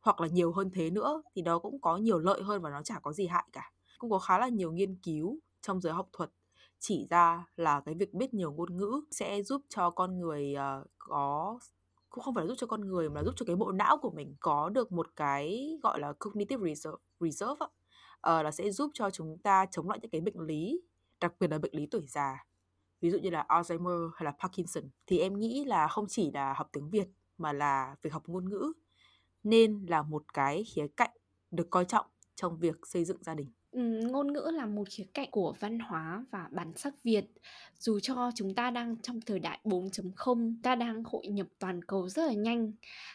[0.00, 2.82] hoặc là nhiều hơn thế nữa thì đó cũng có nhiều lợi hơn và nó
[2.82, 3.72] chả có gì hại cả.
[3.98, 6.30] Cũng có khá là nhiều nghiên cứu trong giới học thuật
[6.78, 10.86] chỉ ra là cái việc biết nhiều ngôn ngữ sẽ giúp cho con người uh,
[10.98, 11.58] có
[12.16, 13.98] cũng không phải là giúp cho con người mà là giúp cho cái bộ não
[13.98, 17.70] của mình có được một cái gọi là cognitive reserve, reserve uh,
[18.22, 20.80] là sẽ giúp cho chúng ta chống lại những cái bệnh lý
[21.20, 22.44] đặc biệt là bệnh lý tuổi già.
[23.00, 26.54] Ví dụ như là Alzheimer hay là Parkinson thì em nghĩ là không chỉ là
[26.56, 28.72] học tiếng Việt mà là việc học ngôn ngữ
[29.42, 31.16] nên là một cái khía cạnh
[31.50, 33.52] được coi trọng trong việc xây dựng gia đình
[33.82, 37.24] ngôn ngữ là một khía cạnh của văn hóa và bản sắc Việt.
[37.78, 42.08] Dù cho chúng ta đang trong thời đại 4.0, ta đang hội nhập toàn cầu
[42.08, 42.72] rất là nhanh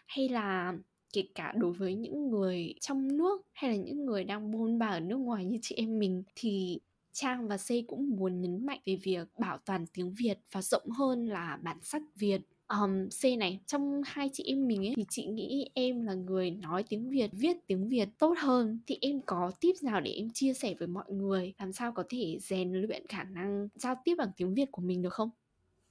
[0.07, 0.73] hay là
[1.13, 4.87] kể cả đối với những người trong nước hay là những người đang bôn ba
[4.87, 6.79] ở nước ngoài như chị em mình thì
[7.13, 10.89] Trang và C cũng muốn nhấn mạnh về việc bảo toàn tiếng Việt và rộng
[10.89, 12.41] hơn là bản sắc Việt
[12.79, 16.51] um, C này trong hai chị em mình ấy thì chị nghĩ em là người
[16.51, 18.79] nói tiếng Việt viết tiếng Việt tốt hơn.
[18.87, 22.03] Thì em có tip nào để em chia sẻ với mọi người làm sao có
[22.09, 25.29] thể rèn luyện khả năng giao tiếp bằng tiếng Việt của mình được không?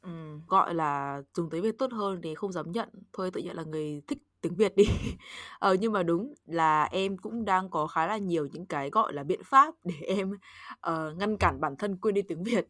[0.03, 0.11] Ừ,
[0.47, 2.89] gọi là dùng tiếng Việt tốt hơn thì không dám nhận.
[3.13, 4.85] Thôi tự nhận là người thích tiếng Việt đi.
[5.59, 9.13] Ờ, nhưng mà đúng là em cũng đang có khá là nhiều những cái gọi
[9.13, 12.67] là biện pháp để em uh, ngăn cản bản thân quên đi tiếng Việt.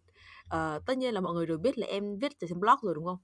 [0.55, 3.05] Uh, tất nhiên là mọi người đều biết là em viết trên blog rồi đúng
[3.05, 3.19] không?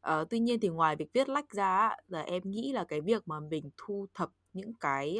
[0.00, 3.28] Ờ, tuy nhiên thì ngoài việc viết lách ra là em nghĩ là cái việc
[3.28, 5.18] mà mình thu thập những cái,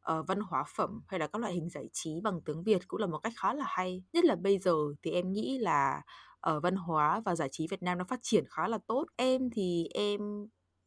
[0.00, 3.00] ờ, văn hóa phẩm hay là các loại hình giải trí bằng tiếng Việt cũng
[3.00, 4.02] là một cách khá là hay.
[4.12, 6.02] Nhất là bây giờ thì em nghĩ là,
[6.40, 9.06] ở văn hóa và giải trí Việt Nam nó phát triển khá là tốt.
[9.16, 10.20] Em thì em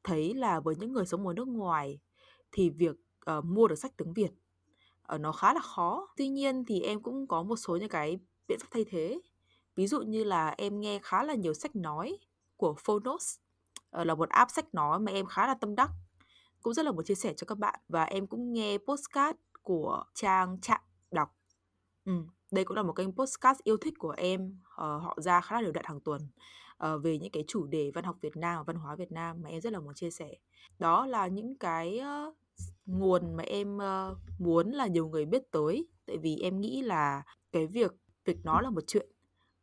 [0.03, 1.99] thấy là với những người sống ở nước ngoài
[2.51, 4.31] thì việc, ờ, mua được sách tiếng Việt,
[5.03, 6.07] ờ, nó khá là khó.
[6.17, 9.21] Tuy nhiên thì em cũng có một số những cái biện pháp thay thế.
[9.75, 12.17] Ví dụ như là em nghe khá là nhiều sách nói
[12.57, 13.35] của Phonos
[13.89, 15.89] ờ, là một app sách nói mà em khá là tâm đắc.
[16.61, 20.03] Cũng rất là muốn chia sẻ cho các bạn và em cũng nghe postcard của
[20.13, 21.35] trang trạm đọc.
[22.05, 22.13] Ừ,
[22.51, 25.61] đây cũng là một kênh postcard yêu thích của em uh, họ ra khá là
[25.61, 26.21] đều đặn hàng tuần
[26.85, 29.41] uh, về những cái chủ đề văn học Việt Nam và văn hóa Việt Nam
[29.41, 30.35] mà em rất là muốn chia sẻ.
[30.79, 32.35] Đó là những cái uh,
[32.85, 37.23] nguồn mà em uh, muốn là nhiều người biết tới tại vì em nghĩ là
[37.51, 37.91] cái việc
[38.25, 39.07] việc nói là một chuyện.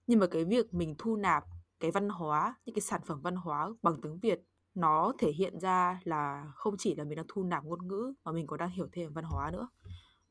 [0.07, 1.45] Nhưng mà cái việc mình thu nạp
[1.81, 4.41] cái văn hóa, những cái sản phẩm văn hóa bằng tiếng Việt
[4.75, 8.33] nó thể hiện ra là không chỉ là mình đang thu nạp ngôn ngữ mà
[8.33, 9.69] mình còn đang hiểu thêm văn hóa nữa.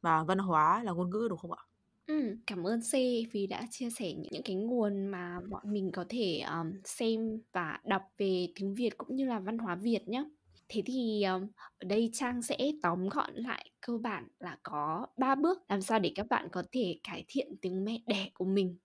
[0.01, 1.63] Và văn hóa là ngôn ngữ đúng không ạ?
[2.07, 2.93] Ừ, cảm ơn C
[3.31, 7.41] vì đã chia sẻ những, những cái nguồn mà bọn mình có thể um, xem
[7.51, 10.23] và đọc về tiếng Việt cũng như là văn hóa Việt nhé.
[10.69, 15.35] Thế thì um, ở đây Trang sẽ tóm gọn lại cơ bản là có 3
[15.35, 18.77] bước làm sao để các bạn có thể cải thiện tiếng mẹ đẻ của mình.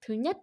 [0.00, 0.36] Thứ nhất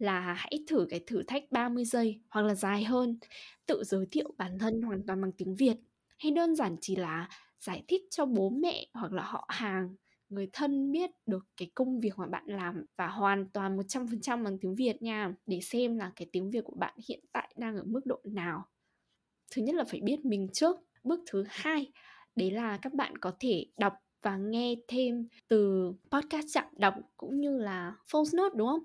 [0.00, 3.18] là hãy thử cái thử thách 30 giây hoặc là dài hơn,
[3.66, 5.76] tự giới thiệu bản thân hoàn toàn bằng tiếng Việt
[6.18, 7.28] hay đơn giản chỉ là
[7.60, 9.94] giải thích cho bố mẹ hoặc là họ hàng,
[10.28, 14.58] người thân biết được cái công việc mà bạn làm và hoàn toàn 100% bằng
[14.58, 17.84] tiếng Việt nha, để xem là cái tiếng Việt của bạn hiện tại đang ở
[17.86, 18.64] mức độ nào.
[19.54, 20.76] Thứ nhất là phải biết mình trước.
[21.04, 21.92] Bước thứ hai,
[22.36, 27.40] đấy là các bạn có thể đọc và nghe thêm từ podcast chạm đọc cũng
[27.40, 28.82] như là false note đúng không?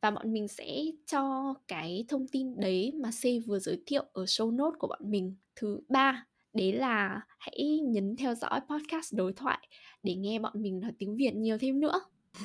[0.00, 4.24] Và bọn mình sẽ cho cái thông tin đấy mà C vừa giới thiệu ở
[4.24, 5.36] show note của bọn mình.
[5.56, 9.68] Thứ ba, đấy là hãy nhấn theo dõi podcast đối thoại
[10.02, 12.00] để nghe bọn mình nói tiếng Việt nhiều thêm nữa.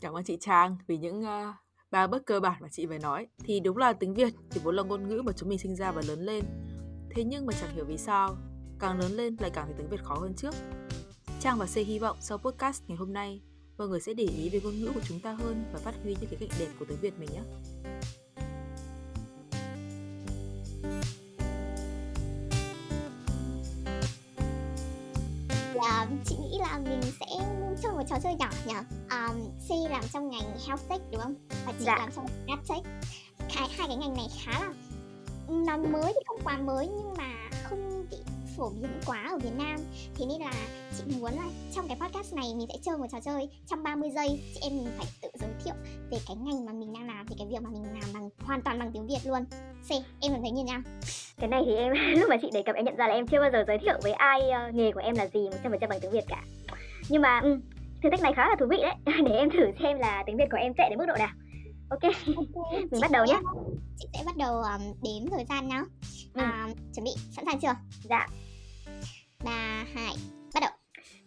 [0.00, 1.54] Cảm ơn chị Trang vì những uh,
[1.90, 3.26] ba bước cơ bản mà chị vừa nói.
[3.44, 5.92] Thì đúng là tiếng Việt thì vốn là ngôn ngữ mà chúng mình sinh ra
[5.92, 6.44] và lớn lên.
[7.10, 8.36] Thế nhưng mà chẳng hiểu vì sao,
[8.80, 10.54] càng lớn lên lại càng thấy tiếng Việt khó hơn trước.
[11.40, 13.42] Trang và C hy vọng sau podcast ngày hôm nay
[13.80, 16.16] mọi người sẽ để ý về ngôn ngữ của chúng ta hơn và phát huy
[16.20, 17.42] những cái cạnh đẹp của tiếng Việt mình nhé.
[25.74, 27.26] Là chị nghĩ là mình sẽ
[27.82, 28.74] chơi một trò chơi nhỏ nhỉ?
[29.10, 31.34] Um, C làm trong ngành health tech đúng không?
[31.66, 31.96] Và chị dạ.
[31.98, 32.82] làm trong ad tech.
[33.50, 34.72] Hai, hai cái ngành này khá là
[35.48, 37.39] nó mới thì không quá mới nhưng mà
[38.60, 39.76] phổ biến quá ở Việt Nam.
[40.14, 40.52] Thế nên là
[40.98, 41.44] chị muốn là
[41.74, 43.48] trong cái podcast này mình sẽ chơi một trò chơi.
[43.66, 45.74] Trong 30 giây chị em mình phải tự giới thiệu
[46.10, 48.62] về cái ngành mà mình đang làm về cái việc mà mình làm bằng hoàn
[48.62, 49.44] toàn bằng tiếng Việt luôn.
[49.88, 50.80] C em cảm thấy như nào?
[51.36, 53.40] Cái này thì em lúc mà chị đề cập em nhận ra là em chưa
[53.40, 55.80] bao giờ giới thiệu với ai uh, nghề của em là gì một trăm phần
[55.80, 56.44] trăm bằng tiếng Việt cả.
[57.08, 57.60] Nhưng mà um,
[58.02, 58.94] thử thách này khá là thú vị đấy.
[59.26, 61.30] Để em thử xem là tiếng Việt của em chạy đến mức độ nào.
[61.90, 62.12] Ok, okay.
[62.90, 63.40] mình bắt đầu nhé
[63.98, 65.84] chị sẽ bắt đầu um, đếm thời gian nào
[66.34, 66.42] ừ.
[66.42, 67.74] um, chuẩn bị sẵn sàng chưa?
[68.08, 68.26] Dạ
[69.44, 70.14] 3, 2,
[70.54, 70.70] bắt đầu.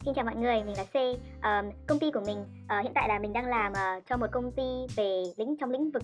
[0.06, 0.96] Xin chào mọi người, mình là C.
[1.44, 4.28] Um, Công ty của mình uh, hiện tại là mình đang làm uh, cho một
[4.32, 6.04] công ty về lĩnh trong lĩnh vực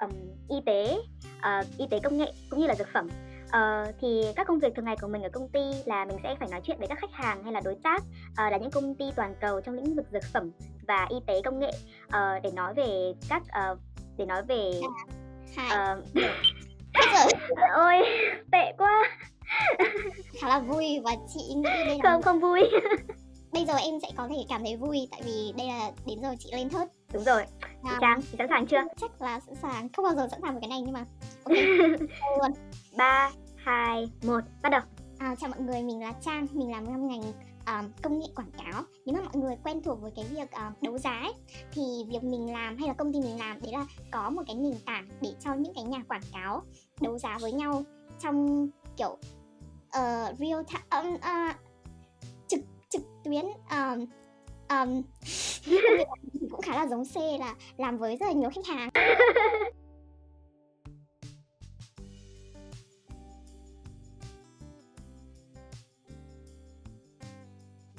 [0.00, 0.10] um,
[0.48, 0.96] y tế,
[1.38, 3.08] uh, y tế công nghệ cũng như là dược phẩm.
[3.46, 6.36] Uh, thì các công việc thường ngày của mình ở công ty là mình sẽ
[6.38, 8.94] phải nói chuyện với các khách hàng hay là đối tác uh, là những công
[8.94, 10.50] ty toàn cầu trong lĩnh vực dược phẩm
[10.88, 11.70] và y tế công nghệ
[12.06, 13.78] uh, để nói về các uh,
[14.16, 14.70] để nói về
[15.56, 16.04] uh,
[17.74, 17.96] ôi
[18.52, 19.18] tệ quá
[20.40, 22.60] khá là vui và chị nghĩ đây là không không vui
[23.52, 26.34] bây giờ em sẽ có thể cảm thấy vui tại vì đây là đến giờ
[26.38, 27.44] chị lên thớt Đúng rồi.
[27.82, 28.82] À, Trang, chị sẵn sàng chưa?
[29.00, 31.04] chắc là sẵn sàng không bao giờ sẵn sàng với cái này nhưng mà
[31.44, 31.56] ok
[32.40, 32.50] luôn
[32.96, 34.80] 3 2 1 bắt đầu.
[35.18, 37.22] À, chào mọi người, mình là Trang, mình làm trong ngành
[37.64, 38.82] à, công nghệ quảng cáo.
[39.06, 41.32] Nếu mà mọi người quen thuộc với cái việc à, đấu giá ấy,
[41.72, 44.56] thì việc mình làm hay là công ty mình làm đấy là có một cái
[44.56, 46.62] nền tảng để cho những cái nhà quảng cáo
[47.00, 47.82] đấu giá với nhau
[48.20, 49.18] trong kiểu
[49.90, 51.58] ờ, real time um, à,
[52.48, 54.06] trực trực tuyến um,
[54.68, 55.02] um,
[56.50, 58.90] cũng khá là giống C là làm với rất là nhiều khách hàng